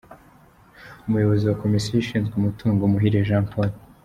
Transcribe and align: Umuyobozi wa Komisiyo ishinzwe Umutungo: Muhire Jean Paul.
Umuyobozi 1.07 1.43
wa 1.45 1.59
Komisiyo 1.63 1.93
ishinzwe 1.97 2.33
Umutungo: 2.37 2.81
Muhire 2.91 3.25
Jean 3.27 3.45
Paul. 3.51 3.71